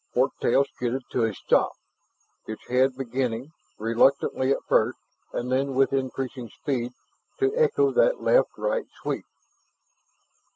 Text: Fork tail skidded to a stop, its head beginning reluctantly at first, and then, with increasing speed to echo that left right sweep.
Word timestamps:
Fork 0.15 0.31
tail 0.41 0.65
skidded 0.65 1.03
to 1.11 1.25
a 1.25 1.31
stop, 1.35 1.73
its 2.47 2.65
head 2.69 2.95
beginning 2.97 3.51
reluctantly 3.77 4.49
at 4.51 4.57
first, 4.67 4.97
and 5.31 5.51
then, 5.51 5.75
with 5.75 5.93
increasing 5.93 6.49
speed 6.49 6.93
to 7.37 7.55
echo 7.55 7.91
that 7.91 8.19
left 8.19 8.49
right 8.57 8.87
sweep. 9.03 9.25